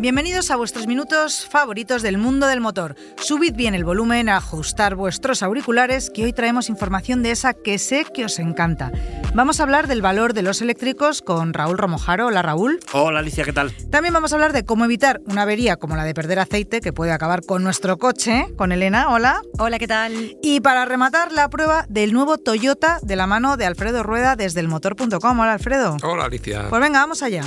[0.00, 2.96] Bienvenidos a vuestros minutos favoritos del mundo del motor.
[3.18, 8.06] Subid bien el volumen, ajustar vuestros auriculares, que hoy traemos información de esa que sé
[8.14, 8.92] que os encanta.
[9.34, 12.28] Vamos a hablar del valor de los eléctricos con Raúl Romojaro.
[12.28, 12.80] Hola Raúl.
[12.94, 13.72] Hola Alicia, ¿qué tal?
[13.90, 16.94] También vamos a hablar de cómo evitar una avería como la de perder aceite que
[16.94, 19.10] puede acabar con nuestro coche, con Elena.
[19.10, 19.42] Hola.
[19.58, 20.38] Hola, ¿qué tal?
[20.42, 24.60] Y para rematar la prueba del nuevo Toyota de la mano de Alfredo Rueda desde
[24.60, 25.40] elmotor.com.
[25.40, 25.98] Hola Alfredo.
[26.02, 26.70] Hola Alicia.
[26.70, 27.42] Pues venga, vamos allá.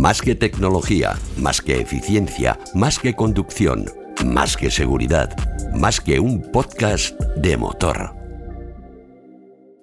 [0.00, 3.84] Más que tecnología, más que eficiencia, más que conducción,
[4.24, 5.36] más que seguridad,
[5.74, 8.14] más que un podcast de motor.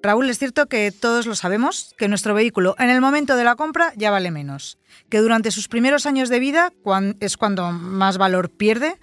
[0.02, 3.56] Raúl, es cierto que todos lo sabemos, que nuestro vehículo en el momento de la
[3.56, 6.74] compra ya vale menos, que durante sus primeros años de vida
[7.20, 8.98] es cuando más valor pierde,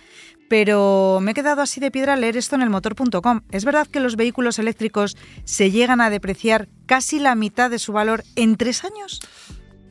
[0.48, 3.42] pero me he quedado así de piedra al leer esto en el motor.com.
[3.50, 7.92] ¿Es verdad que los vehículos eléctricos se llegan a depreciar casi la mitad de su
[7.92, 9.20] valor en tres años?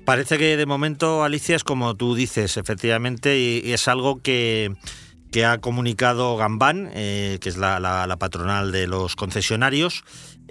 [0.06, 4.76] Parece que de momento, Alicia, es como tú dices, efectivamente, y, es algo que,
[5.32, 10.04] que ha comunicado Gambán, eh, que es la, la, patronal de los concesionarios,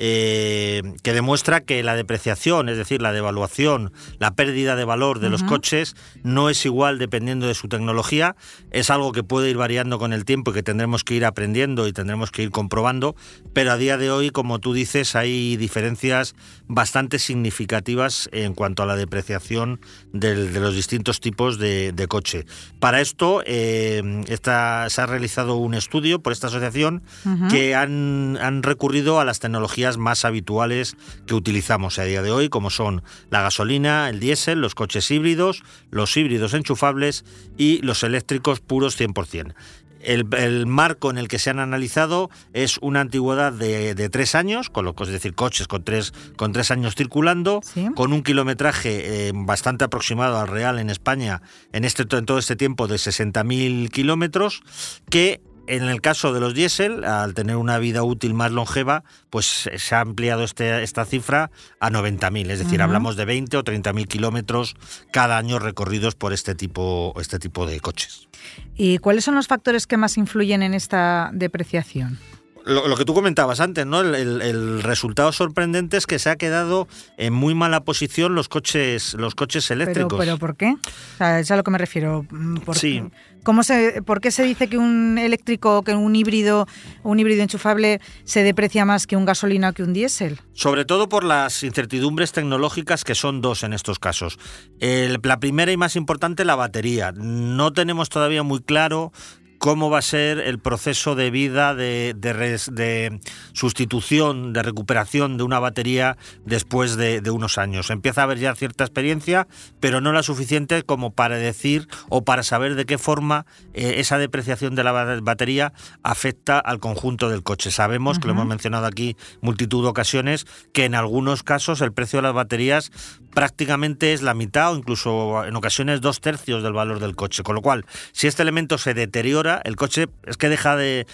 [0.05, 5.31] eh, que demuestra que la depreciación, es decir, la devaluación, la pérdida de valor de
[5.31, 8.34] los coches no es igual dependiendo de su tecnología,
[8.73, 11.86] es algo que puede ir variando con el tiempo y que tendremos que ir aprendiendo
[11.86, 13.14] y tendremos que ir comprobando,
[13.53, 16.34] pero a día de hoy, como tú dices, hay diferencias
[16.67, 19.78] bastante significativas en cuanto a la depreciación
[20.12, 22.45] de los distintos tipos de, coche.
[22.80, 27.05] Para esto eh, se ha realizado un estudio por esta asociación
[27.50, 32.48] que han, han recurrido a las tecnologías más habituales que utilizamos a día de hoy,
[32.48, 37.25] como son la gasolina, el diésel, los coches híbridos, los híbridos enchufables
[37.57, 39.55] y los eléctricos puros 100%.
[40.02, 44.85] El, marco en el que se han analizado es una antigüedad de, tres años, con
[44.85, 47.61] lo, es decir, coches con tres, con tres años circulando,
[47.95, 51.41] con un kilometraje eh, bastante aproximado al real en España
[51.73, 54.63] en, este, en todo este tiempo de 60.000 kilómetros,
[55.08, 59.70] que en el caso de los diésel, al tener una vida útil más longeva, pues
[59.77, 61.50] se ha ampliado este, esta cifra
[61.80, 64.74] a 90.000, es decir, hablamos de 20 o 30.000 kilómetros
[65.12, 68.28] cada año recorridos por este tipo, este tipo de coches.
[68.77, 72.18] ¿Y cuáles son los factores que más influyen en esta depreciación?
[72.64, 74.01] lo, que tú comentabas antes, ¿no?
[74.01, 79.34] El, resultado sorprendente es que se ha quedado en muy mala posición los coches, los
[79.34, 80.18] coches eléctricos.
[80.18, 80.74] ¿Pero, por qué?
[80.74, 82.27] O sea, es a lo que me refiero.
[82.64, 83.02] ¿Por, sí.
[83.42, 86.67] ¿Cómo se, ¿Por qué se dice que un eléctrico, que un híbrido,
[87.03, 90.41] un híbrido enchufable se deprecia más que un gasolina o que un diésel?
[90.53, 94.39] Sobre todo por las incertidumbres tecnológicas que son dos en estos casos.
[94.81, 97.13] la primera y más importante, la batería.
[97.13, 99.13] No tenemos todavía muy claro
[99.62, 103.20] cómo va a ser el proceso de vida de, de,
[103.52, 107.90] sustitución, de recuperación de una batería después de, unos años.
[107.90, 109.46] Empieza a haber ya cierta experiencia,
[109.78, 114.18] pero no la suficiente como para decir o para saber de qué forma eh, esa
[114.18, 115.72] depreciación de la batería
[116.02, 117.70] afecta al conjunto del coche.
[117.70, 122.18] Sabemos, que lo hemos mencionado aquí multitud de ocasiones, que en algunos casos el precio
[122.18, 122.90] de las baterías
[123.33, 127.45] prácticamente es la mitad o incluso en ocasiones dos tercios del valor del coche.
[127.45, 131.06] Con lo cual, si este elemento se deteriora, el coche es que deja de,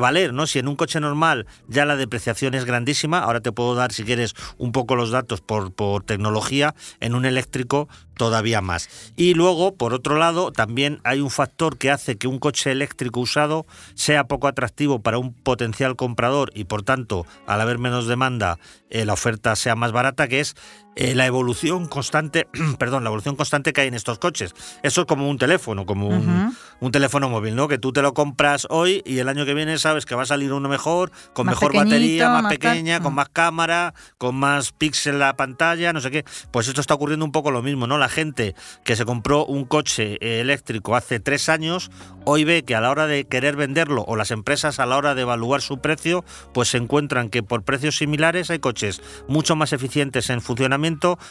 [0.00, 0.46] valer, ¿no?
[0.46, 4.04] Si en un coche normal ya la depreciación es grandísima, ahora te puedo dar, si
[4.04, 8.88] quieres, un poco los datos por, por tecnología, en un eléctrico todavía más.
[9.16, 13.20] Y luego, por otro lado, también hay un factor que hace que un coche eléctrico
[13.20, 18.58] usado sea poco atractivo para un potencial comprador y por tanto, al haber menos demanda,
[18.90, 20.56] eh, la oferta sea más barata, que es
[20.98, 22.48] eh, la evolución constante,
[22.78, 24.54] perdón, la evolución constante que hay en estos coches.
[24.82, 27.68] Eso es como un teléfono, como un, un, teléfono móvil, ¿no?
[27.68, 30.26] Que tú te lo compras hoy y el año que viene sabes que va a
[30.26, 33.16] salir uno mejor, con mejor batería, más, pequeña, con mm.
[33.16, 36.24] más cámara, con más píxel la pantalla, no sé qué.
[36.50, 37.98] Pues esto está ocurriendo un poco lo mismo, ¿no?
[37.98, 41.90] La gente que se compró un coche eléctrico hace tres años,
[42.24, 45.14] hoy ve que a la hora de querer venderlo o las empresas a la hora
[45.14, 46.24] de evaluar su precio,
[46.54, 50.85] pues se encuentran que por precios similares hay coches mucho más eficientes en funcionamiento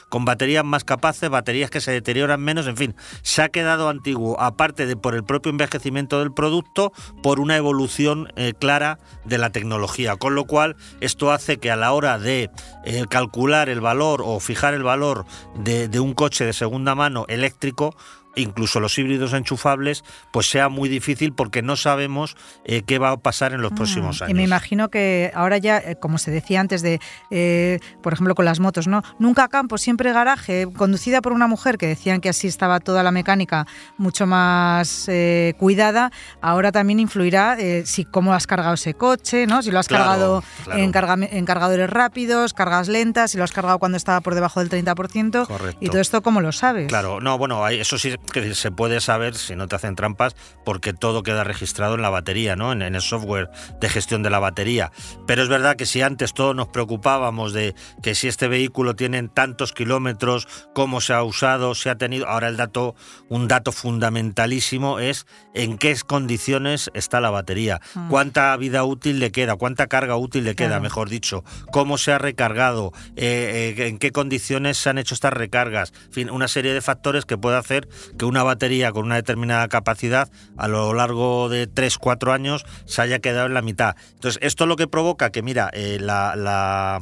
[0.10, 4.40] con baterías más capaces, baterías que se deterioran menos, en fin, se ha quedado antiguo,
[4.40, 6.92] aparte de por el propio envejecimiento del producto,
[7.24, 11.76] por una evolución eh, clara de la tecnología, con lo cual esto hace que a
[11.76, 12.50] la hora de
[12.86, 15.26] eh, calcular el valor o fijar el valor
[15.56, 17.96] de un coche de segunda mano eléctrico,
[18.36, 22.36] incluso los híbridos enchufables, pues sea muy difícil porque no sabemos
[22.66, 24.32] eh, qué va a pasar en los Ah, próximos años.
[24.32, 27.00] Y me imagino que ahora ya, eh, como se decía antes de,
[27.32, 29.04] eh, por ejemplo, con las motos, ¿no?
[29.20, 33.12] Nunca campo, siempre garaje, conducida por una mujer, que decían que así estaba toda la
[33.12, 33.68] mecánica
[33.98, 36.12] mucho más eh, cuidada,
[36.42, 39.62] ahora también influirá si cómo has cargado ese coche, ¿no?
[39.62, 40.80] Si lo has Claro, cargado claro.
[40.82, 44.60] en, carga- en cargadores rápidos, cargas lentas, si lo has cargado cuando estaba por debajo
[44.64, 45.46] del 30%.
[45.48, 45.78] Correcto.
[45.80, 46.88] Y todo esto, ¿cómo lo sabes?
[46.88, 50.94] Claro, no, bueno, eso sí que se puede saber si no te hacen trampas, porque
[50.94, 52.72] todo queda registrado en la batería, ¿no?
[52.72, 53.50] En, en el software
[53.80, 54.92] de gestión de la batería.
[55.28, 59.22] Pero es verdad que si antes todos nos preocupábamos de que si este vehículo tiene
[59.30, 62.28] tantos kilómetros, cómo se ha usado, se ha tenido.
[62.28, 62.96] Ahora el dato,
[63.30, 68.10] un dato fundamentalísimo es en qué condiciones está la batería, Mm.
[68.10, 70.82] cuánta vida útil le queda, cuánta carga útil le queda, Claro.
[70.84, 75.34] mejor dicho, cómo se ha recargado, eh, eh, en qué condiciones se han hecho estas
[75.34, 77.88] recargas, en fin, una serie de factores que puede hacer
[78.18, 83.20] que una batería con una determinada capacidad a lo largo de 3-4 años se haya
[83.20, 83.96] quedado en la mitad.
[84.14, 87.02] Entonces, esto lo que provoca que, mira, eh, la- la,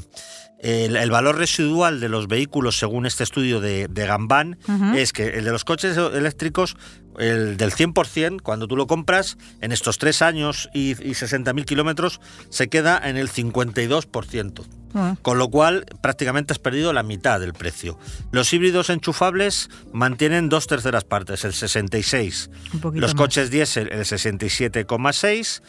[0.64, 4.58] el, el valor residual de los vehículos, según este estudio de, de Gambán,
[4.96, 6.76] es que el de los coches eléctricos,
[7.20, 12.22] el del 100%, cuando tú lo compras, en estos tres años y, y 60.000 kilómetros,
[12.50, 14.64] se queda en el 52%.
[14.96, 17.98] Ah, Con lo cual, prácticamente has perdido la mitad del precio.
[18.32, 22.50] Los híbridos enchufables mantienen dos terceras partes, el 66.
[22.76, 23.22] un poquito Los más.
[23.22, 25.62] coches diésel, el 67,6.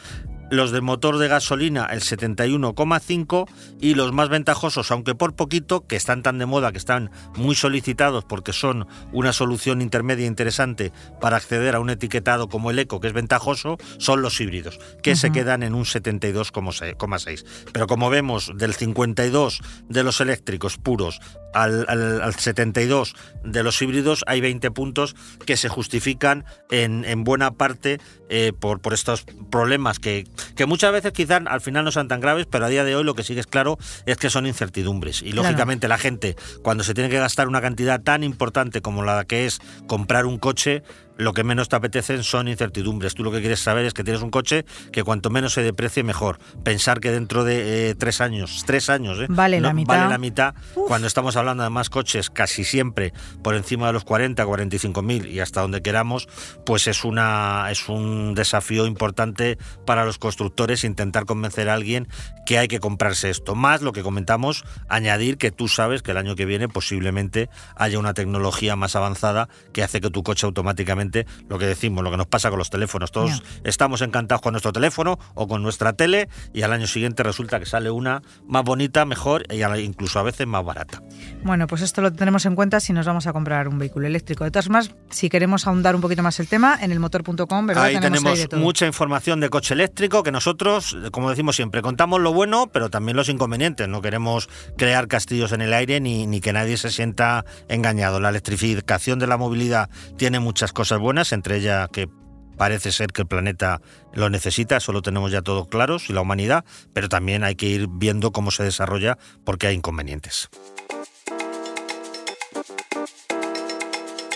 [0.51, 3.49] Los de motor de gasolina, el 71,5.
[3.81, 7.55] Y los más ventajosos, aunque por poquito, que están tan de moda, que están muy
[7.55, 13.01] solicitados porque son una solución intermedia interesante para acceder a un etiquetado como el eco,
[13.01, 17.45] que es ventajoso, son los híbridos, que se quedan en un 72,6.
[17.73, 21.21] Pero como vemos, del 52 de los eléctricos puros
[21.53, 23.15] al, al- al 72
[23.45, 25.15] de los híbridos, hay 20 puntos
[25.47, 30.27] que se justifican en, en buena parte eh, por, por estos problemas que,
[30.57, 33.05] que muchas veces quizás al final no sean tan graves, pero a día de hoy
[33.05, 35.23] lo que sí que es claro es que son incertidumbres.
[35.23, 35.43] Y Claro.
[35.49, 39.47] lógicamente la gente, cuando se tiene que gastar una cantidad tan importante como la que
[39.47, 40.83] es comprar un coche,
[41.17, 43.15] lo que menos te apetecen son incertidumbres.
[43.15, 46.03] Tú lo que quieres saber es que tienes un coche que cuanto menos se deprecie,
[46.03, 46.39] mejor.
[46.63, 49.27] Pensar que dentro de eh, tres años, tres años, ¿eh?
[49.29, 49.95] Vale la mitad.
[49.95, 50.55] Vale la mitad,
[50.87, 53.13] cuando estamos hablando de más coches casi siempre
[53.43, 56.29] por encima de los 40, 45 mil y hasta donde queramos,
[56.65, 62.09] pues es, una, es un desafío importante para los constructores intentar convencer a alguien
[62.47, 63.55] que hay que comprarse esto.
[63.55, 67.99] Más lo que comentamos, añadir que tú sabes que el año que viene posiblemente haya
[67.99, 71.04] una tecnología más avanzada que hace que tu coche automáticamente,
[71.49, 74.73] lo que decimos, lo que nos pasa con los teléfonos, todos estamos encantados con nuestro
[74.73, 79.05] teléfono o con nuestra tele y al año siguiente resulta que sale una más bonita,
[79.05, 81.03] mejor e incluso a veces más barata.
[81.43, 84.45] Bueno, pues esto lo tenemos en cuenta si nos vamos a comprar un vehículo eléctrico.
[84.45, 87.85] De todas formas, si queremos ahondar un poquito más el tema, en el motor.com, ¿verdad?
[87.85, 92.21] Ahí tenemos ahí de mucha información de coche eléctrico que nosotros, como decimos siempre, contamos
[92.21, 93.89] lo bueno, pero también los inconvenientes.
[93.89, 98.21] No queremos crear castillos en el aire ni, ni que nadie se sienta engañado.
[98.21, 102.09] La electrificación de la movilidad tiene muchas cosas buenas, entre ellas que
[102.57, 103.81] parece ser que el planeta
[104.13, 107.67] lo necesita, eso lo tenemos ya todos claros, y la humanidad, pero también hay que
[107.67, 110.49] ir viendo cómo se desarrolla porque hay inconvenientes.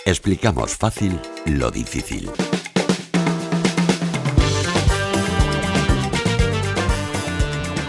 [0.05, 2.31] Explicamos fácil lo difícil.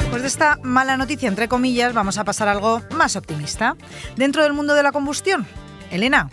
[0.10, 3.78] Pues de esta mala noticia, entre comillas, vamos a pasar a algo más optimista.
[4.18, 5.48] Dentro del mundo de la combustión,
[5.92, 6.30] Elena,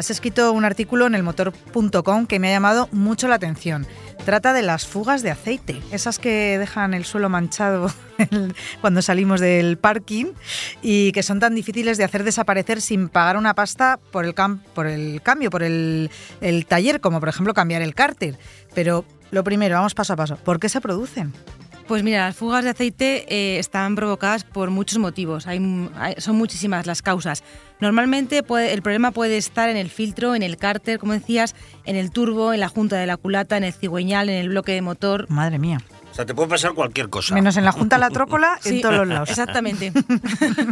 [0.00, 3.86] has escrito un artículo en elmotor.com que me ha llamado mucho la atención.
[4.24, 7.90] Trata de las fugas de aceite, esas que dejan el suelo manchado
[8.80, 10.26] cuando salimos del parking
[10.82, 14.60] y que son tan difíciles de hacer desaparecer sin pagar una pasta por el, cam-
[14.74, 18.38] por el cambio, por el, el taller, como por ejemplo cambiar el cárter.
[18.74, 20.36] Pero lo primero, vamos paso a paso.
[20.36, 21.32] ¿Por qué se producen?
[21.90, 25.48] Pues mira, las fugas de aceite eh, están provocadas por muchos motivos.
[25.48, 25.58] Hay,
[25.96, 27.42] hay- son muchísimas las causas.
[27.80, 31.96] Normalmente puede- el problema puede estar en el filtro, en el cárter, como decías, en
[31.96, 34.82] el turbo, en la junta de la culata, en el cigüeñal, en el bloque de
[34.82, 35.28] motor.
[35.30, 35.80] Madre mía.
[36.12, 37.34] O sea, te puede pasar cualquier cosa.
[37.34, 39.28] Menos en la Junta La Trócola, en Sí, todos los lados.
[39.28, 39.92] Exactamente.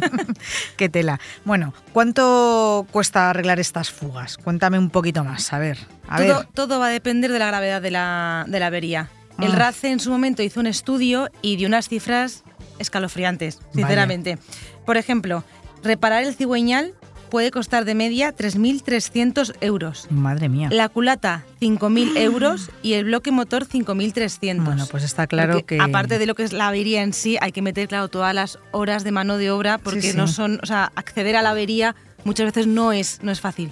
[0.77, 1.19] Qué tela.
[1.45, 4.37] Bueno, ¿cuánto cuesta arreglar estas fugas?
[4.39, 5.79] Cuéntame un poquito más, a ver.
[6.09, 6.47] A todo, ver.
[6.55, 9.09] todo va a depender de la gravedad de la, de la avería.
[9.41, 9.57] El Ah.
[9.57, 12.43] RACE en su momento hizo un estudio y dio unas cifras
[12.79, 14.39] escalofriantes, sinceramente.
[14.87, 15.45] Por ejemplo,
[15.83, 16.95] reparar el cigüeñal
[17.31, 20.07] puede costar de media 3.300 euros.
[20.11, 20.69] Madre mía.
[20.73, 24.65] La culata, 5.000 euros y el bloque motor, 5.300.
[24.65, 25.83] Bueno, pues está claro Porque, que...
[25.83, 28.59] Aparte de lo que es la avería en sí, hay que meter, claro, todas las
[28.73, 30.17] horas de mano de obra porque Sí, sí.
[30.17, 33.71] no son, o sea, acceder a la avería muchas veces no es, no es fácil.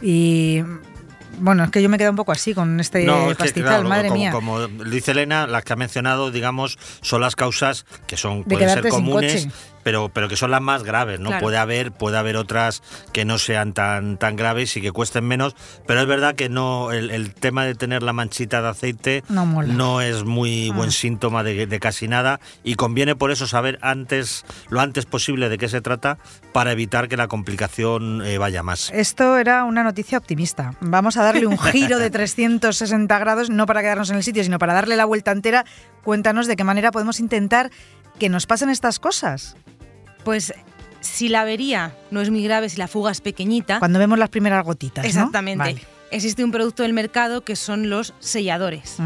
[0.00, 0.62] Y
[1.40, 3.68] Bueno, es que yo me quedo un poco así con este No, es que, pastizal,
[3.68, 4.30] claro, madre como, mía.
[4.30, 8.70] como dice Elena, las que ha mencionado, digamos, son las causas que son De pueden
[8.70, 9.48] ser comunes.
[9.82, 11.28] Pero, pero que son las más graves, ¿no?
[11.30, 11.42] Claro.
[11.42, 12.82] Puede haber, puede haber otras
[13.12, 15.54] que no sean tan, tan graves y que cuesten menos,
[15.86, 20.00] pero es verdad que no, el, el tema de tener la manchita de aceite No
[20.00, 20.74] es muy Ah.
[20.74, 25.48] buen síntoma de, de casi nada y conviene por eso saber antes, lo antes posible
[25.48, 26.18] de qué se trata
[26.52, 28.90] para evitar que la complicación eh, vaya más.
[28.94, 30.74] Esto era una noticia optimista.
[30.80, 34.58] Vamos a darle un giro de 360 grados, no para quedarnos en el sitio, sino
[34.58, 35.64] para darle la vuelta entera.
[36.04, 37.70] Cuéntanos de qué manera podemos intentar
[38.18, 39.56] que nos pasen estas cosas.
[40.24, 40.52] Pues
[41.00, 44.28] si la avería no es muy grave, si la fuga es pequeñita, Cuando vemos las
[44.28, 45.04] primeras gotitas.
[45.04, 45.08] ¿no?
[45.08, 45.82] exactamente, Vale.
[46.10, 48.96] existe un producto del mercado que son los selladores.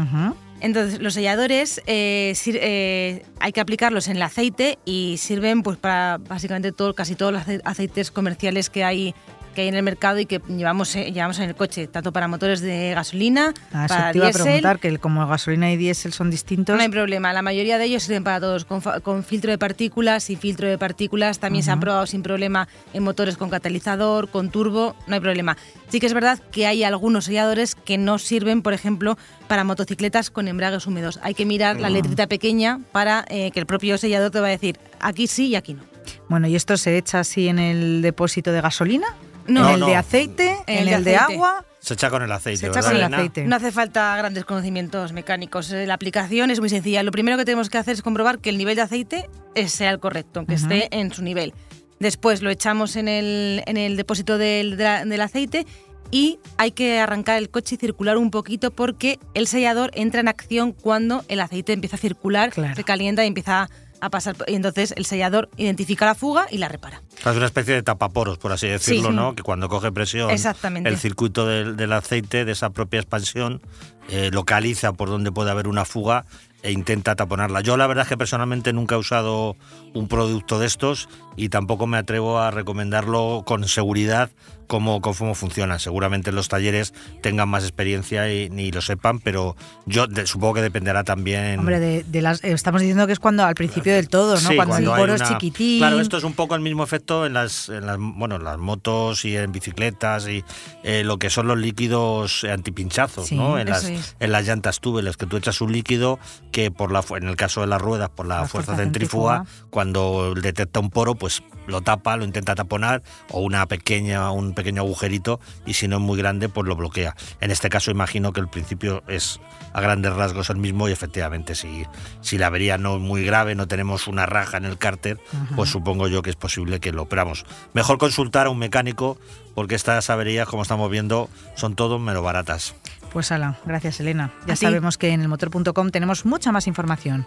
[0.59, 6.19] Entonces, los selladores eh, eh, hay que aplicarlos en el aceite y sirven pues para
[6.19, 9.13] básicamente todo, casi todos los ace- aceites comerciales que hay
[9.53, 12.27] que hay en el mercado y que llevamos, eh, llevamos en el coche, tanto para
[12.27, 14.43] motores de gasolina, Ah, para te iba a diésel.
[14.43, 16.75] preguntar, que como gasolina y diésel son distintos.
[16.75, 20.35] No hay problema, la mayoría de ellos sirven para todos, con, filtro de partículas y
[20.35, 21.39] filtro de partículas.
[21.39, 25.57] También se han probado sin problema en motores con catalizador, con turbo, no hay problema.
[25.89, 29.17] Sí que es verdad que hay algunos selladores que no sirven, por ejemplo,
[29.47, 31.19] para motocicletas con embragues húmedos.
[31.21, 34.51] Hay que mirar la letrita pequeña para eh, que el propio sellador te va a
[34.51, 35.83] decir aquí sí y aquí no.
[36.29, 39.07] Bueno, ¿y esto se echa así en el depósito de gasolina?
[39.47, 39.67] No.
[39.67, 40.57] ¿En el No, de aceite?
[40.67, 41.65] En ¿En el de agua?
[41.79, 43.17] Se echa con el aceite, Se echa ¿verdad, con el Elena?
[43.17, 43.43] aceite.
[43.45, 45.69] No hace falta grandes conocimientos mecánicos.
[45.71, 47.03] Eh, La aplicación es muy sencilla.
[47.03, 49.89] Lo primero que tenemos que hacer es comprobar que el nivel de aceite es- sea
[49.91, 51.53] el correcto, que esté en su nivel.
[51.99, 55.65] Después lo echamos en el, en el depósito del, de la- del aceite
[56.11, 60.27] y hay que arrancar el coche y circular un poquito porque el sellador entra en
[60.27, 62.75] acción cuando el aceite empieza a circular, Claro.
[62.75, 63.69] se calienta y empieza
[64.05, 64.35] a pasar.
[64.47, 67.01] Y entonces el sellador identifica la fuga y la repara.
[67.19, 69.15] Es una especie de tapaporos, por así decirlo, Sí.
[69.15, 69.33] ¿no?
[69.35, 70.89] Que cuando coge presión Exactamente.
[70.89, 73.61] el circuito del, del aceite, de esa propia expansión,
[74.09, 76.25] eh, localiza por dónde puede haber una fuga
[76.61, 77.61] e intenta taponarla.
[77.61, 79.55] Yo la verdad es que personalmente nunca he usado
[79.93, 84.29] un producto de estos y tampoco me atrevo a recomendarlo con seguridad
[84.67, 85.77] cómo, cómo funciona.
[85.77, 90.55] Seguramente en los talleres tengan más experiencia y ni lo sepan, pero yo de- supongo
[90.55, 91.59] que dependerá también...
[91.59, 94.39] Hombre, de, de las, eh, estamos diciendo que es cuando al principio del todo, ¿no?
[94.39, 95.79] Sí, cuando, el hay poro es chiquitín.
[95.79, 98.57] Claro, esto es un poco el mismo efecto en las, en las, bueno, en las
[98.57, 100.43] motos y en bicicletas y
[100.83, 103.59] eh, lo que son los líquidos antipinchazos, Sí, ¿no?
[103.59, 104.15] En las, es.
[104.19, 106.19] en las llantas túbeles, que tú echas un líquido
[106.51, 109.37] que por la en el caso de las ruedas, por la, La fuerza, fuerza centrífuga,
[109.39, 109.67] centrífuga.
[109.69, 114.81] cuando detecta un poro, pues lo tapa, lo intenta taponar, o una pequeña, un pequeño
[114.81, 117.15] agujerito, y si no es muy grande, pues lo bloquea.
[117.39, 119.39] En este caso imagino que el principio es
[119.71, 121.85] a grandes rasgos el mismo y efectivamente si,
[122.19, 125.17] si la avería no es muy grave, no tenemos una raja en el cárter,
[125.55, 127.45] pues supongo yo que es posible que lo operamos.
[127.71, 129.17] Mejor consultar a un mecánico
[129.55, 132.75] porque estas averías, como estamos viendo, son todo menos baratas.
[133.13, 134.33] Pues ala, gracias Elena.
[134.45, 137.25] Ya sabemos que en el motor.com tenemos mucha más información.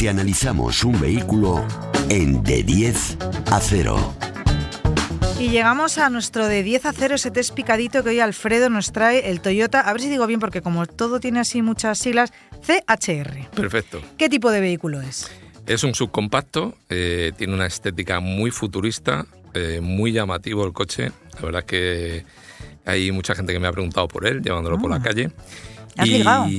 [0.00, 1.62] Te analizamos un vehículo
[2.08, 3.18] en de 10
[3.50, 4.14] a 0.
[5.38, 8.92] Y llegamos a nuestro de 10 a 0, ese test picadito que hoy Alfredo nos
[8.92, 12.32] trae, el Toyota, a ver si digo bien porque como todo tiene así muchas siglas,
[12.62, 13.50] CHR.
[13.54, 14.00] Perfecto.
[14.16, 15.30] ¿Qué tipo de vehículo es?
[15.66, 21.12] Es un subcompacto, eh, tiene una estética muy futurista, eh, muy llamativo el coche.
[21.36, 22.24] La verdad que
[22.86, 25.02] hay mucha gente que me ha preguntado por él, llevándolo por la Ah.
[25.02, 25.30] calle.
[25.96, 26.44] ¿Has Y, ligado?
[26.44, 26.50] ¿Has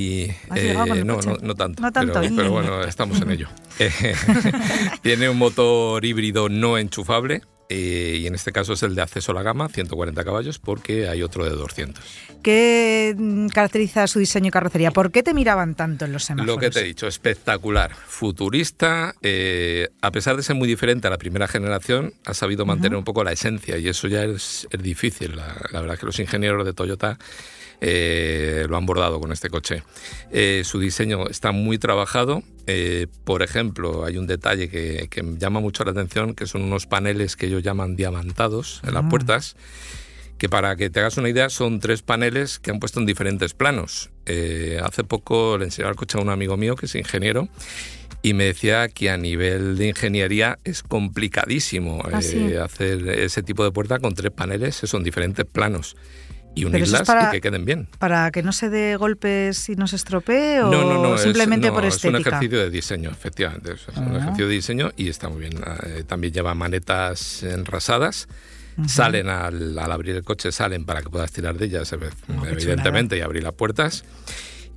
[0.59, 1.29] eh, ligado con el no, coche?
[1.29, 1.81] no, no tanto.
[1.81, 3.47] No tanto, Pero, pero bueno, estamos en ello.
[3.79, 3.89] Eh,
[5.01, 7.41] tiene un motor híbrido no enchufable.
[7.69, 11.07] eh, y en este caso es el de acceso a la gama, 140 caballos, porque
[11.07, 12.03] hay otro de 200.
[12.43, 14.91] ¿Qué mm, caracteriza su diseño y carrocería?
[14.91, 16.55] ¿Por qué te miraban tanto en los semáforos?
[16.55, 21.09] Lo que te he dicho, espectacular, futurista, eh, a pesar de ser muy diferente a
[21.09, 24.83] la primera generación, ha sabido mantener un poco la esencia y eso ya es, es
[24.83, 25.37] difícil.
[25.37, 27.17] La, la verdad es que los ingenieros de Toyota
[27.81, 29.83] eh, lo han bordado con este coche.
[30.31, 32.43] Eh, su diseño está muy trabajado.
[32.67, 36.85] eh, por ejemplo, hay un detalle que, que llama mucho la atención, que son unos
[36.85, 39.09] paneles que ellos llaman diamantados en las Ah.
[39.09, 39.55] puertas
[40.37, 43.53] que para que te hagas una idea son tres paneles que han puesto en diferentes
[43.53, 44.09] planos.
[44.25, 47.47] Eh, hace poco le enseñé el coche a un amigo mío que es ingeniero
[48.23, 52.53] y me decía que a nivel de ingeniería es complicadísimo Ah, eh, sí.
[52.55, 55.95] hacer ese tipo de puerta con tres paneles, son diferentes planos
[56.55, 57.87] y eso es unirlas para- y que queden bien.
[57.99, 61.15] ¿Para que no se dé golpes y no se estropee o No, no, no.
[61.15, 62.29] es- simplemente no, por Es un estética?
[62.37, 63.73] ejercicio de diseño, efectivamente.
[63.73, 64.17] Es un Ah.
[64.19, 65.53] ejercicio de diseño y está muy bien.
[65.85, 68.27] Eh, también lleva manetas enrasadas.
[68.87, 73.17] Salen al, al abrir el coche, salen para que puedas tirar de ellas, Oh, evidentemente,
[73.17, 74.05] y abrir las puertas.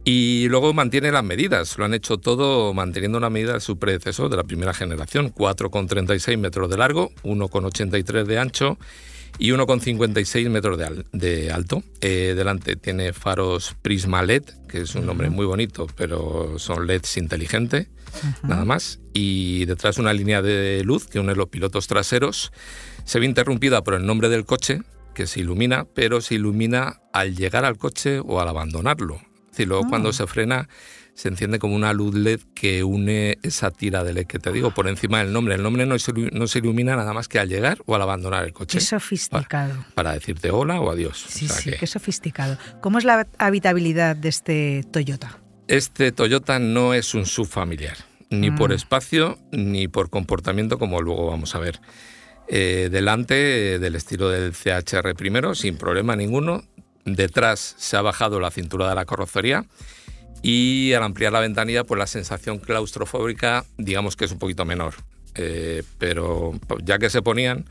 [0.05, 1.79] Y luego mantiene las medidas.
[1.79, 6.37] Lo han hecho todo manteniendo una medida de su predecesor de la primera generación: 4,36
[6.37, 8.79] metros de largo, 1,83 de ancho
[9.39, 11.83] y 1,56 metros de, de alto.
[12.01, 17.17] Eh, delante tiene faros Prisma LED, que es un nombre muy bonito, pero son LEDs
[17.17, 17.89] inteligentes,
[18.43, 19.01] nada más.
[19.13, 22.53] Y detrás una línea de luz que une los pilotos traseros.
[23.05, 24.83] Se ve interrumpida por el nombre del coche,
[25.15, 29.17] que se ilumina, pero se ilumina al llegar al coche o al abandonarlo.
[29.17, 30.69] Es decir, luego cuando se frena
[31.15, 34.73] se enciende como una luz LED que une esa tira de LED que te digo
[34.73, 35.55] por encima del nombre.
[35.55, 38.45] El nombre no se, no se ilumina nada más que al llegar o al abandonar
[38.45, 38.79] el coche.
[38.79, 39.73] Qué sofisticado.
[39.75, 41.25] Para, para decirte hola o adiós.
[41.29, 42.59] Sí, O sea sí, que qué sofisticado.
[42.81, 45.39] ¿Cómo es la habitabilidad de este Toyota?
[45.69, 47.97] Este Toyota no es un subfamiliar,
[48.31, 48.75] ni por Mm.
[48.75, 51.81] espacio ni por comportamiento, como luego vamos a ver.
[52.49, 56.65] Eh, delante, eh, del estilo del CHR primero, sin problema ninguno.
[57.07, 59.65] Detrás se ha bajado la cintura de la carrocería
[60.45, 64.93] y al ampliar la ventanilla, pues la sensación claustrofóbica, digamos que es un poquito menor.
[65.37, 66.53] Eh, pero
[66.85, 67.65] ya que se ponían,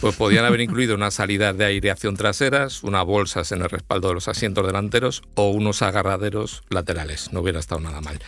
[0.00, 4.14] pues podían haber incluido unas salidas de aireación traseras, unas bolsas en el respaldo de
[4.14, 7.34] los asientos delanteros o unos agarraderos laterales.
[7.34, 8.18] No hubiera estado nada mal.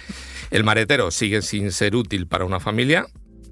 [0.50, 3.06] El maretero sigue sin ser útil para una familia.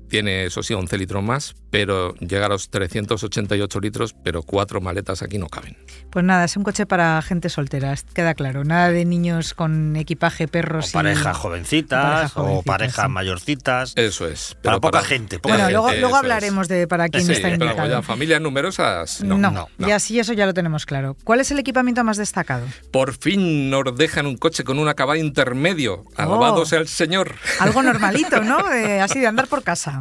[0.08, 5.22] Tiene, eso sí, 11 litros más, pero llega a los 388 litros, pero cuatro maletas
[5.22, 5.76] aquí no caben.
[6.10, 8.64] Pues nada, es un coche para gente soltera, es- queda claro.
[8.64, 10.92] Nada de niños con equipaje, perros O y...
[10.92, 13.10] parejas jovencitas, pareja o parejas sí.
[13.10, 13.92] mayorcitas.
[13.96, 14.54] Eso es.
[14.62, 15.38] para pero poca gente.
[15.38, 15.72] poca Bueno, gente.
[15.72, 16.22] luego, luego es.
[16.22, 17.88] hablaremos de para quién Sí, está pero indicado.
[17.88, 19.50] ya familias numerosas, no, no.
[19.50, 21.16] no, ya sí, eso ya lo tenemos claro.
[21.24, 22.64] ¿Cuál es el equipamiento más destacado?
[22.92, 26.04] Por fin nos dejan un coche con un acabado intermedio.
[26.16, 27.34] Alabado sea el Señor.
[27.60, 28.58] Algo normalito, ¿no?
[29.02, 29.95] Así de andar por casa.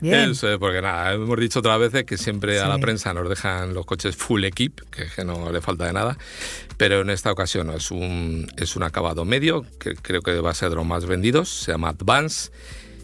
[0.00, 0.30] Bien.
[0.30, 2.80] Eso es, porque nada, hemos dicho otras veces que siempre a la Sí.
[2.82, 6.16] prensa nos dejan los coches full equip, que, que no le falta de nada,
[6.76, 10.54] pero en esta ocasión es un, es un acabado medio, que creo que va a
[10.54, 12.50] ser de los más vendidos, se llama Advance.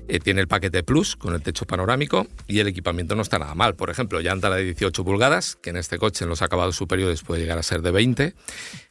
[0.08, 3.56] eh, tiene el paquete Plus con el techo panorámico y el equipamiento no está nada
[3.56, 3.74] mal.
[3.74, 7.40] Por ejemplo, llanta de 18 pulgadas, que en este coche en los acabados superiores puede
[7.42, 8.34] llegar a ser de 20,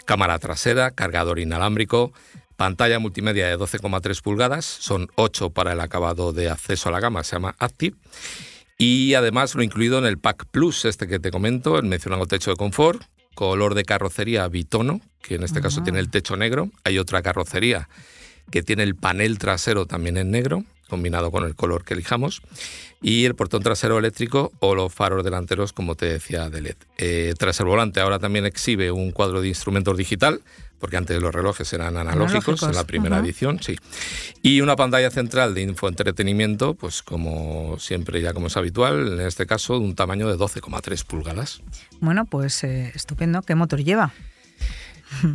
[0.04, 2.12] cámara trasera, cargador inalámbrico,
[2.56, 7.24] pantalla multimedia de 12,3 pulgadas, son 8 para el acabado de acceso a la gama,
[7.24, 7.98] se llama Active.
[8.78, 12.26] Y además lo he incluido en el Pack Plus, este que te comento, el mencionado
[12.26, 13.02] techo de confort,
[13.34, 16.70] color de carrocería bitono, que en este caso tiene el techo negro.
[16.84, 17.90] Hay otra carrocería
[18.52, 22.42] que tiene el panel trasero también en negro, combinado con el color que elijamos,
[23.02, 26.76] y el portón trasero eléctrico o los faros delanteros, como te decía, de LED.
[26.98, 30.42] Eh, tras el volante ahora también exhibe un cuadro de instrumentos digital,
[30.80, 33.78] porque antes los relojes eran analógicos, Analógicos, en la primera edición, sí.
[34.42, 39.46] Y una pantalla central de infoentretenimiento, pues como siempre, ya como es habitual, en este
[39.46, 41.62] caso, de un tamaño de 12,3 pulgadas.
[42.02, 43.42] Bueno, pues eh, estupendo.
[43.42, 44.14] ¿Qué motor lleva?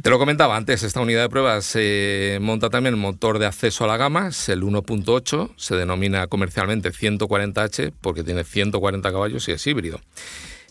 [0.03, 3.85] Te lo comentaba antes, esta unidad de pruebas se monta también el motor de acceso
[3.85, 9.53] a la gama, es el 1.8, se denomina comercialmente 140H porque tiene 140 caballos y
[9.53, 10.01] es híbrido.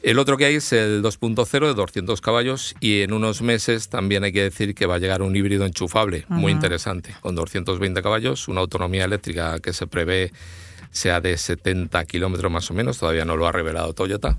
[0.02, 4.24] El otro que hay es el 2.0 de 200 caballos y en unos meses también
[4.24, 8.48] hay que decir que va a llegar un híbrido enchufable, muy interesante, con 220 caballos,
[8.48, 10.32] una autonomía eléctrica que se prevé
[10.92, 14.38] sea de 70 kilómetros más o menos, todavía no lo ha revelado Toyota,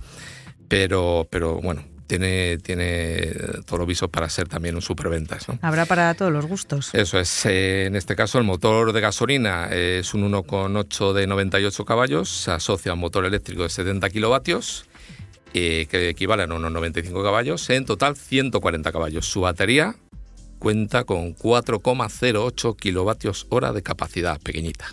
[0.69, 3.33] pero, pero bueno, tiene, tiene
[3.65, 5.49] todos los visos para ser también un superventas.
[5.49, 5.61] ¿no?
[5.63, 6.91] Habrá para todos los gustos.
[6.93, 11.85] Eso es, eh, en este caso el motor de gasolina es un 1,8 de 98
[11.85, 14.87] caballos, se asocia a un motor eléctrico de 70 kilovatios,
[15.55, 19.27] eh, que equivale a unos 95 caballos, en total 140 caballos.
[19.27, 19.95] Su batería
[20.59, 24.87] cuenta con 4,08 kilovatios hora de capacidad, pequeñita.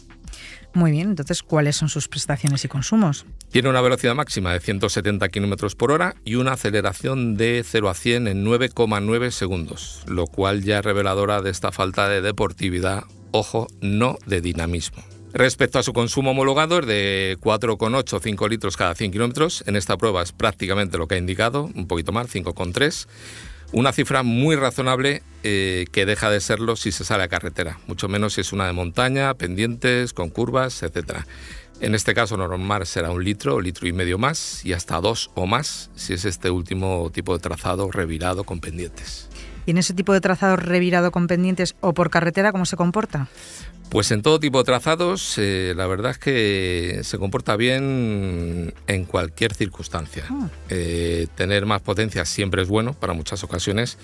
[0.78, 3.26] Muy bien, entonces, ¿cuáles son sus prestaciones y consumos?
[3.50, 7.96] Tiene una velocidad máxima de 170 km por hora y una aceleración de 0 a
[7.96, 13.66] 100 en 9,9 segundos, lo cual ya es reveladora de esta falta de deportividad, ojo,
[13.82, 15.04] no de dinamismo.
[15.34, 19.63] Respecto a su consumo homologado, es de 4,8 o 5 litros cada 100 kilómetros.
[19.66, 23.08] En esta prueba es prácticamente lo que ha indicado, un poquito más, 5,3.
[23.74, 28.08] Una cifra muy razonable eh, que deja de serlo si se sale a carretera, mucho
[28.08, 31.26] menos si es una de montaña, pendientes, con curvas, etc.
[31.82, 35.46] En este caso normal será un litro, litro y medio más y hasta dos o
[35.48, 39.28] más si es este último tipo de trazado revirado con pendientes.
[39.68, 43.28] ¿Y en ese tipo de trazado revirado con pendientes o por carretera, cómo se comporta?
[43.90, 49.06] Pues en todo tipo de trazados, eh, la verdad es que se comporta bien en
[49.06, 50.24] cualquier circunstancia.
[50.30, 50.48] Ah.
[50.70, 53.98] Eh, tener más potencia siempre es bueno para muchas ocasiones,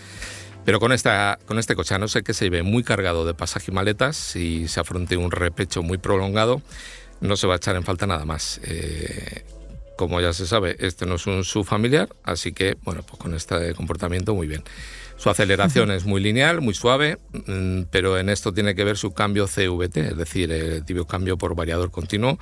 [0.66, 3.34] pero con, esta, con este coche, a no ser que se lleve muy cargado de
[3.34, 6.62] pasaje y maletas y se afronte un repecho muy prolongado,
[7.22, 8.60] no se va a echar en falta nada más.
[8.66, 9.46] Eh,
[9.96, 13.74] como ya se sabe, este no es un subfamiliar, así que, bueno, pues con este
[13.76, 14.64] comportamiento muy bien.
[15.24, 19.14] Su aceleración es muy lineal, muy suave, mm, pero en esto tiene que ver su
[19.14, 22.38] cambio CVT, es decir, el tibio cambio por variador continuo.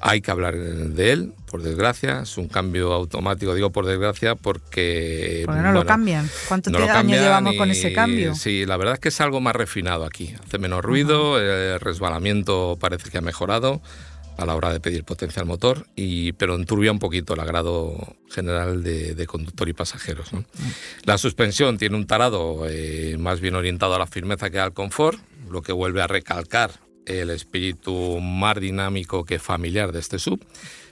[0.00, 2.22] Hay que hablar de él, por desgracia.
[2.22, 5.44] Es un cambio automático, digo por desgracia, porque.
[5.46, 6.28] Porque no lo cambian.
[6.48, 8.34] ¿Cuánto no años llevamos y- con ese cambio?
[8.34, 10.34] Sí, la verdad es que es algo más refinado aquí.
[10.44, 13.80] Hace menos ruido, el resbalamiento parece que ha mejorado
[14.36, 18.16] a la hora de pedir potencia al motor, y, pero enturbia un poquito el agrado
[18.28, 20.30] general de, conductor y pasajeros.
[21.04, 25.18] La suspensión tiene un tarado eh, más bien orientado a la firmeza que al confort,
[25.50, 26.72] lo que vuelve a recalcar
[27.06, 30.44] el espíritu más dinámico que familiar de este sub.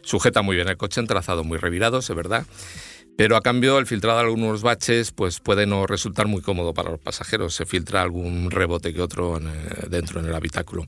[0.03, 2.47] Sujeta muy bien el coche en trazado muy revirados, es verdad.
[3.17, 6.91] Pero a cambio el filtrado de algunos baches pues puede no resultar muy cómodo para
[6.91, 7.55] los pasajeros.
[7.55, 9.53] Se filtra algún rebote que otro en, eh,
[9.89, 10.85] dentro en el habitáculo.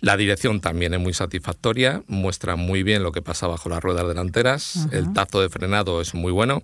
[0.00, 4.08] La dirección también es muy satisfactoria, muestra muy bien lo que pasa bajo las ruedas
[4.08, 4.88] delanteras.
[4.90, 6.62] El tacto de frenado es muy bueno,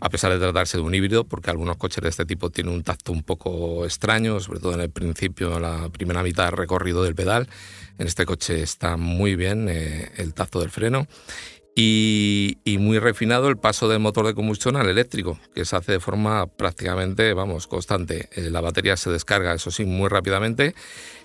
[0.00, 2.82] a pesar de tratarse de un híbrido, porque algunos coches de este tipo tienen un
[2.82, 7.02] tacto un poco extraño, sobre todo en el principio, en la primera mitad del recorrido
[7.02, 7.48] del pedal.
[7.98, 11.06] En este coche está muy bien eh, el tacto del freno
[11.74, 15.92] y, y muy refinado el paso del motor de combustión al eléctrico, que se hace
[15.92, 18.28] de forma prácticamente, vamos, constante.
[18.32, 20.74] Eh, La batería se descarga, eso sí, muy rápidamente.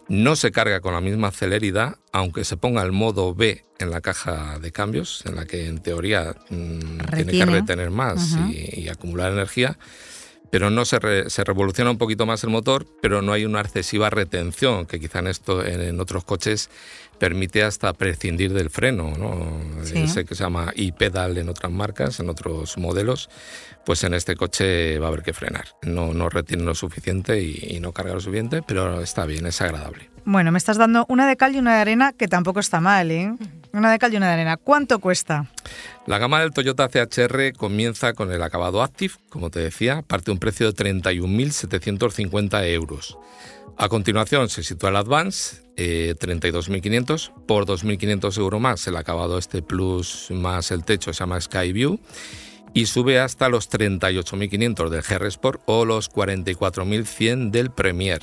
[0.07, 3.99] No se carga con la misma celeridad, aunque se ponga el modo B en la
[3.99, 9.33] caja de cambios, en la que en teoría mm, tiene que retener más y acumular
[9.33, 9.77] energía.
[10.51, 13.61] Pero no se, re- se revoluciona un poquito más el motor, pero no hay una
[13.61, 16.69] excesiva retención, que quizá en, esto, en, en otros coches
[17.19, 19.83] permite hasta prescindir del freno, ¿no?
[19.83, 19.97] Sí.
[19.99, 23.29] Ese que se llama e-pedal en otras marcas, en otros modelos,
[23.85, 25.65] pues en este coche va a haber que frenar.
[25.81, 29.59] No, no retiene lo suficiente y, y no carga lo suficiente, pero está bien, es
[29.61, 30.09] agradable.
[30.25, 33.09] Bueno, me estás dando una de cal y una de arena que tampoco está mal,
[33.11, 33.33] ¿eh?
[33.73, 34.57] Una de cal y una de arena.
[34.57, 35.49] ¿Cuánto cuesta?
[36.05, 40.31] La gama del Toyota CHR comienza con el acabado Active, como te decía, parte de
[40.31, 43.17] un precio de 31.750 euros.
[43.77, 49.61] A continuación se sitúa el Advance, eh, 32.500, por 2.500 euros más el acabado este
[49.61, 51.99] Plus más el techo se llama Sky View
[52.73, 58.21] y sube hasta los 38.500 del GR Sport o los 44.100 del Premier.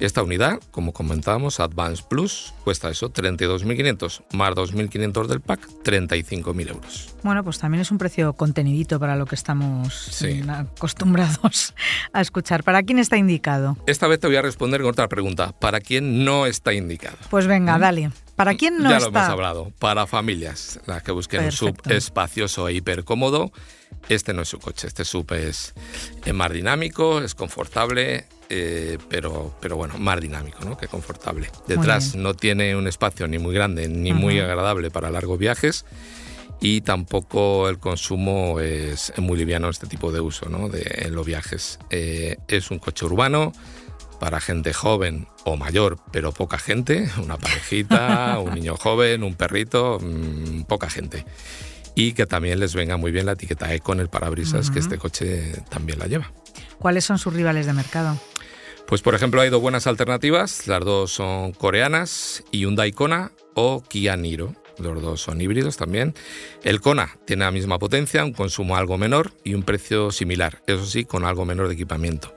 [0.00, 7.14] Esta unidad, como comentábamos, Advance Plus, cuesta eso, 32.500 más 2.500 del pack, 35.000 euros.
[7.22, 10.42] Bueno, pues también es un precio contenidito para lo que estamos Sí.
[10.42, 11.74] mm, acostumbrados
[12.14, 12.64] a escuchar.
[12.64, 13.76] ¿Para quién está indicado?
[13.86, 15.52] Esta vez te voy a responder con otra pregunta.
[15.52, 17.18] ¿Para quién no está indicado?
[17.28, 18.10] Pues venga, dale.
[18.40, 18.92] ¿Para quién no ¿Mm?
[18.92, 19.18] ya lo está?
[19.18, 19.72] hemos hablado.
[19.78, 23.52] Para familias, las que busquen un sub espacioso e hipercómodo,
[24.08, 24.86] este no es su coche.
[24.86, 25.74] Este sub es,
[26.32, 30.78] más dinámico, es confortable, eh, pero, pero bueno, más dinámico ¿no?
[30.78, 31.50] que confortable.
[31.66, 35.84] Detrás no tiene un espacio ni muy grande ni muy agradable para largos viajes.
[36.62, 40.70] Y tampoco el consumo es, muy liviano este tipo de uso ¿no?
[40.70, 41.78] de, en los viajes.
[41.90, 43.52] Eh, es un coche urbano,
[44.20, 49.98] para gente joven o mayor, pero poca gente, una parejita, un niño joven, un perrito,
[50.00, 51.26] mm, poca gente.
[51.96, 54.96] Y que también les venga muy bien la etiqueta E con el parabrisas, que este
[54.96, 56.32] coche también la lleva.
[56.78, 58.16] ¿Cuáles son sus rivales de mercado?
[58.86, 64.16] Pues por ejemplo hay dos buenas alternativas, las dos son coreanas, Hyundai Kona o Kia
[64.16, 64.54] Niro.
[64.80, 66.14] Los dos son híbridos también.
[66.64, 70.84] El Kona tiene la misma potencia, un consumo algo menor y un precio similar, eso
[70.86, 72.34] sí, con algo menor de equipamiento.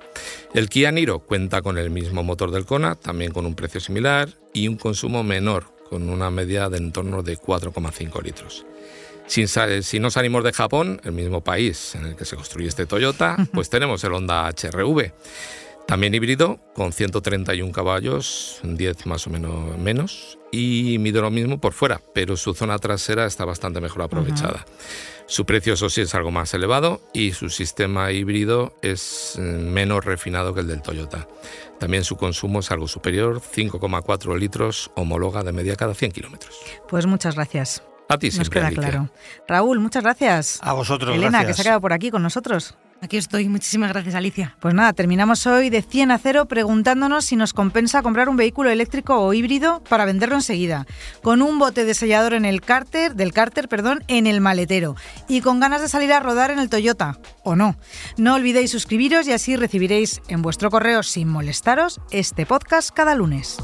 [0.53, 4.29] El Kia Niro cuenta con el mismo motor del Kona, también con un precio similar
[4.53, 8.65] y un consumo menor, con una media de en torno de 4,5 litros.
[9.47, 12.85] Sa- si no salimos de Japón, el mismo país en el que se construye este
[12.85, 15.11] Toyota, pues tenemos el Honda HRV.
[15.87, 21.73] También híbrido, con 131 caballos, 10 más o menos menos, y mide lo mismo por
[21.73, 24.65] fuera, pero su zona trasera está bastante mejor aprovechada.
[25.25, 30.05] Su precio, eso sí, es algo más elevado y su sistema híbrido es eh, menos
[30.05, 31.27] refinado que el del Toyota.
[31.79, 36.55] También su consumo es algo superior, 5,4 litros, homóloga de media cada 100 kilómetros.
[36.87, 37.81] Pues muchas gracias.
[38.07, 38.89] A ti Nos siempre, queda Alicia.
[38.89, 39.09] claro.
[39.47, 40.59] Raúl, muchas gracias.
[40.61, 42.75] A vosotros, Elena, que se ha quedado por aquí con nosotros.
[43.03, 43.49] Aquí estoy.
[43.49, 44.55] Muchísimas gracias, Alicia.
[44.61, 48.69] Pues nada, terminamos hoy de 100 a 0 preguntándonos si nos compensa comprar un vehículo
[48.69, 50.87] eléctrico o híbrido para venderlo enseguida,
[51.21, 54.95] con un bote de sellador en el cárter, del cárter, perdón, en el maletero
[55.27, 57.75] y con ganas de salir a rodar en el Toyota o no.
[58.15, 63.57] No olvidéis suscribiros y así recibiréis en vuestro correo sin molestaros este podcast cada lunes.